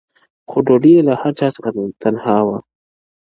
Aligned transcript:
خو 0.49 0.57
ډوډۍ 0.65 0.91
یې 0.97 1.01
له 1.07 1.13
هر 1.21 1.33
چا 1.39 1.47
څخه 1.55 1.69
تنها 2.01 2.37
وه- 2.47 2.57